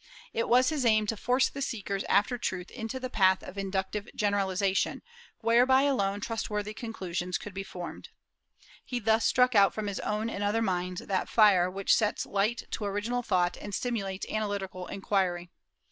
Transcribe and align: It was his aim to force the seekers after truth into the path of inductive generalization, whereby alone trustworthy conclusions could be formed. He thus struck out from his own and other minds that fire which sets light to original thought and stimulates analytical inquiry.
It 0.33 0.49
was 0.49 0.69
his 0.69 0.83
aim 0.83 1.05
to 1.05 1.15
force 1.15 1.47
the 1.47 1.61
seekers 1.61 2.03
after 2.05 2.35
truth 2.39 2.71
into 2.71 2.99
the 2.99 3.07
path 3.07 3.43
of 3.43 3.55
inductive 3.55 4.09
generalization, 4.15 5.03
whereby 5.41 5.83
alone 5.83 6.21
trustworthy 6.21 6.73
conclusions 6.73 7.37
could 7.37 7.53
be 7.53 7.61
formed. 7.61 8.09
He 8.83 8.97
thus 8.97 9.27
struck 9.27 9.53
out 9.53 9.75
from 9.75 9.85
his 9.85 9.99
own 9.99 10.27
and 10.27 10.43
other 10.43 10.63
minds 10.63 11.01
that 11.01 11.29
fire 11.29 11.69
which 11.69 11.93
sets 11.95 12.25
light 12.25 12.63
to 12.71 12.85
original 12.85 13.21
thought 13.21 13.57
and 13.57 13.75
stimulates 13.75 14.25
analytical 14.27 14.87
inquiry. 14.87 15.51